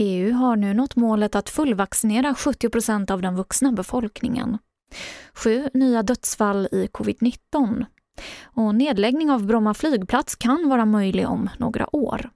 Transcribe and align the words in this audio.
EU 0.00 0.32
har 0.32 0.56
nu 0.56 0.74
nått 0.74 0.96
målet 0.96 1.34
att 1.34 1.50
fullvaccinera 1.50 2.34
70 2.34 2.68
procent 2.68 3.10
av 3.10 3.22
den 3.22 3.36
vuxna 3.36 3.72
befolkningen. 3.72 4.58
Sju 5.34 5.68
nya 5.74 6.02
dödsfall 6.02 6.68
i 6.72 6.86
covid-19. 6.86 7.86
Och 8.44 8.74
nedläggning 8.74 9.30
av 9.30 9.46
Bromma 9.46 9.74
flygplats 9.74 10.36
kan 10.36 10.68
vara 10.68 10.84
möjlig 10.84 11.28
om 11.28 11.50
några 11.58 11.96
år. 11.96 12.30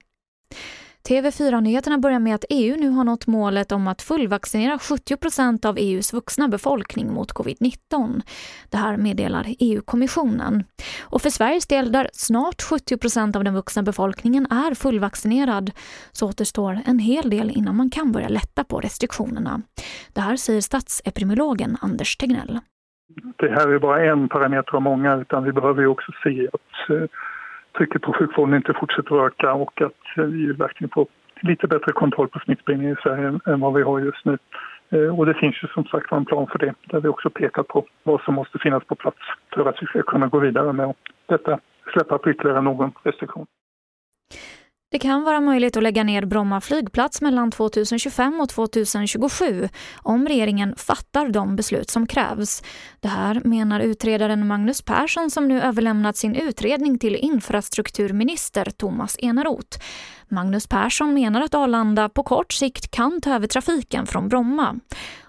TV4-nyheterna 1.09 1.97
börjar 1.97 2.19
med 2.19 2.35
att 2.35 2.45
EU 2.49 2.75
nu 2.75 2.89
har 2.89 3.03
nått 3.03 3.27
målet 3.27 3.71
om 3.71 3.87
att 3.87 4.01
fullvaccinera 4.01 4.79
70 4.79 5.17
procent 5.17 5.65
av 5.65 5.77
EUs 5.77 6.13
vuxna 6.13 6.47
befolkning 6.47 7.13
mot 7.13 7.31
covid-19. 7.31 8.21
Det 8.69 8.77
här 8.77 8.97
meddelar 8.97 9.45
EU-kommissionen. 9.59 10.63
Och 11.01 11.21
för 11.21 11.29
Sveriges 11.29 11.67
del, 11.67 11.91
där 11.91 12.09
snart 12.13 12.61
70 12.61 12.97
procent 12.97 13.35
av 13.35 13.43
den 13.43 13.53
vuxna 13.53 13.83
befolkningen 13.83 14.45
är 14.45 14.73
fullvaccinerad, 14.73 15.71
så 16.11 16.29
återstår 16.29 16.79
en 16.85 16.99
hel 16.99 17.29
del 17.29 17.49
innan 17.49 17.75
man 17.75 17.89
kan 17.89 18.11
börja 18.11 18.27
lätta 18.27 18.63
på 18.63 18.79
restriktionerna. 18.79 19.61
Det 20.13 20.21
här 20.21 20.35
säger 20.35 20.61
statsepidemiologen 20.61 21.77
Anders 21.81 22.17
Tegnell. 22.17 22.59
Det 23.37 23.49
här 23.49 23.67
är 23.67 23.79
bara 23.79 24.05
en 24.11 24.29
parameter 24.29 24.75
av 24.75 24.81
många, 24.81 25.15
utan 25.15 25.43
vi 25.43 25.51
behöver 25.51 25.81
ju 25.81 25.87
också 25.87 26.11
se 26.23 26.47
att 26.53 26.89
eh, 26.89 27.09
trycket 27.77 28.01
på 28.01 28.13
sjukvården 28.13 28.55
inte 28.55 28.73
fortsätter 28.73 29.25
att 29.25 29.33
öka 29.33 29.53
och 29.53 29.81
att 29.81 30.17
eh, 30.17 30.23
vi 30.23 30.53
verkligen 30.53 30.89
får 30.89 31.07
lite 31.41 31.67
bättre 31.67 31.91
kontroll 31.91 32.27
på 32.27 32.39
smittspridningen 32.39 32.93
i 32.93 33.01
Sverige 33.03 33.39
än 33.45 33.59
vad 33.59 33.73
vi 33.73 33.81
har 33.81 33.99
just 33.99 34.25
nu. 34.25 34.37
Eh, 34.89 35.19
och 35.19 35.25
det 35.25 35.33
finns 35.33 35.63
ju 35.63 35.67
som 35.67 35.85
sagt 35.85 36.11
en 36.11 36.25
plan 36.25 36.47
för 36.47 36.59
det 36.59 36.73
där 36.85 37.01
vi 37.01 37.07
också 37.07 37.29
pekar 37.29 37.63
på 37.63 37.85
vad 38.03 38.21
som 38.21 38.35
måste 38.35 38.59
finnas 38.59 38.83
på 38.83 38.95
plats 38.95 39.17
för 39.53 39.65
att 39.69 39.81
vi 39.81 39.85
ska 39.85 40.03
kunna 40.03 40.27
gå 40.27 40.39
vidare 40.39 40.73
med 40.73 40.93
detta, 41.25 41.59
släppa 41.93 42.17
på 42.17 42.29
ytterligare 42.29 42.61
någon 42.61 42.91
restriktion. 43.03 43.45
Det 44.93 44.99
kan 44.99 45.23
vara 45.23 45.41
möjligt 45.41 45.77
att 45.77 45.83
lägga 45.83 46.03
ner 46.03 46.25
Bromma 46.25 46.61
flygplats 46.61 47.21
mellan 47.21 47.51
2025 47.51 48.41
och 48.41 48.49
2027 48.49 49.69
om 50.01 50.27
regeringen 50.27 50.75
fattar 50.75 51.29
de 51.29 51.55
beslut 51.55 51.89
som 51.89 52.07
krävs. 52.07 52.63
Det 52.99 53.07
här 53.07 53.41
menar 53.43 53.79
utredaren 53.79 54.47
Magnus 54.47 54.81
Persson 54.81 55.31
som 55.31 55.47
nu 55.47 55.61
överlämnat 55.61 56.17
sin 56.17 56.35
utredning 56.35 56.99
till 56.99 57.15
infrastrukturminister 57.15 58.65
Thomas 58.77 59.17
Eneroth. 59.19 59.79
Magnus 60.27 60.67
Persson 60.67 61.13
menar 61.13 61.41
att 61.41 61.53
Arlanda 61.53 62.09
på 62.09 62.23
kort 62.23 62.53
sikt 62.53 62.91
kan 62.91 63.21
ta 63.21 63.35
över 63.35 63.47
trafiken 63.47 64.05
från 64.05 64.29
Bromma. 64.29 64.79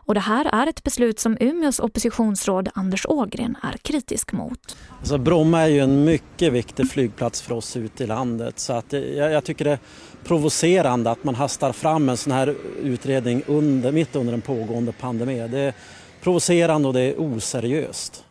Och 0.07 0.15
det 0.15 0.21
här 0.21 0.45
är 0.53 0.67
ett 0.67 0.85
beslut 0.85 1.21
som 1.21 1.37
Umeås 1.41 1.81
oppositionsråd 1.81 2.69
Anders 2.75 3.07
Ågren 3.07 3.57
är 3.63 3.77
kritisk 3.77 4.33
mot. 4.33 4.77
Alltså 4.99 5.19
Bromma 5.19 5.61
är 5.61 5.67
ju 5.67 5.81
en 5.81 6.05
mycket 6.05 6.53
viktig 6.53 6.91
flygplats 6.91 7.43
för 7.43 7.55
oss 7.55 7.77
ute 7.77 8.05
i 8.05 8.07
landet 8.07 8.59
så 8.59 8.73
att 8.73 8.93
jag, 8.93 9.33
jag 9.33 9.45
tycker 9.45 9.65
det 9.65 9.71
är 9.71 9.79
provocerande 10.25 11.11
att 11.11 11.25
man 11.25 11.35
hastar 11.35 11.73
fram 11.73 12.09
en 12.09 12.17
sån 12.17 12.33
här 12.33 12.55
utredning 12.83 13.43
under, 13.47 13.93
mitt 13.93 14.17
under 14.17 14.33
en 14.33 14.41
pågående 14.41 14.93
pandemi. 14.93 15.49
Det 15.49 15.59
är 15.59 15.75
provocerande 16.23 16.89
och 16.89 16.95
det 16.95 17.01
är 17.01 17.15
oseriöst. 17.21 18.24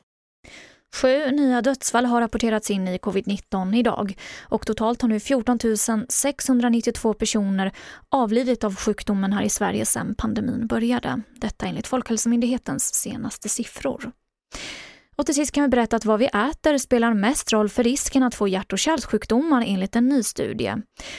Sju 0.93 1.31
nya 1.31 1.61
dödsfall 1.61 2.05
har 2.05 2.21
rapporterats 2.21 2.71
in 2.71 2.87
i 2.87 2.97
covid-19 2.97 3.75
idag 3.75 4.17
och 4.41 4.65
totalt 4.65 5.01
har 5.01 5.09
nu 5.09 5.19
14 5.19 5.59
692 6.09 7.13
personer 7.13 7.71
avlidit 8.09 8.63
av 8.63 8.75
sjukdomen 8.75 9.33
här 9.33 9.43
i 9.43 9.49
Sverige 9.49 9.85
sedan 9.85 10.15
pandemin 10.17 10.67
började. 10.67 11.21
Detta 11.35 11.65
enligt 11.65 11.87
Folkhälsomyndighetens 11.87 12.93
senaste 12.93 13.49
siffror. 13.49 14.11
Och 15.15 15.25
till 15.25 15.35
sist 15.35 15.51
kan 15.51 15.63
vi 15.63 15.69
berätta 15.69 15.95
att 15.95 16.05
vad 16.05 16.19
vi 16.19 16.25
äter 16.25 16.77
spelar 16.77 17.13
mest 17.13 17.53
roll 17.53 17.69
för 17.69 17.83
risken 17.83 18.23
att 18.23 18.35
få 18.35 18.47
hjärt 18.47 18.73
och 18.73 18.79
kärlsjukdomar 18.79 19.63
enligt 19.67 19.95
en 19.95 20.07
ny 20.07 20.23
studie. 20.23 20.75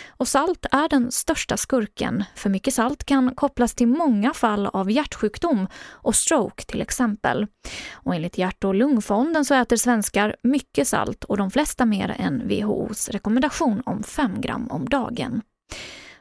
Och 0.09 0.29
salt 0.29 0.67
är 0.71 0.89
den 0.89 1.13
största 1.13 1.57
skurken. 1.57 2.25
För 2.35 2.51
mycket 2.51 2.75
salt 2.75 3.05
kan 3.05 3.35
kopplas 3.35 3.75
till 3.75 3.87
många 3.89 4.35
fall 4.35 4.67
av 4.67 4.91
hjärtsjukdom 4.91 5.67
och 5.91 6.15
stroke 6.15 6.65
till 6.65 6.81
exempel. 6.81 7.47
Och 7.93 8.15
enligt 8.15 8.39
Hjärt 8.39 8.65
och 8.65 8.75
lungfonden 8.75 9.45
så 9.45 9.55
äter 9.55 9.77
svenskar 9.77 10.37
mycket 10.43 10.89
salt 10.89 11.25
och 11.25 11.37
de 11.37 11.51
flesta 11.51 11.85
mer 11.85 12.17
än 12.19 12.49
WHOs 12.49 13.09
rekommendation 13.09 13.83
om 13.87 14.03
5 14.03 14.41
gram 14.41 14.71
om 14.71 14.89
dagen. 14.89 15.43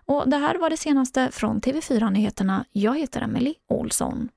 Och 0.06 0.30
det 0.30 0.38
här 0.38 0.56
var 0.56 0.70
det 0.70 0.78
senaste 0.78 1.30
från 1.32 1.62
TV4 1.62 2.10
Nyheterna. 2.10 2.66
Jag 2.72 3.00
heter 3.00 3.22
Emily 3.22 3.54
Olsson. 3.70 4.30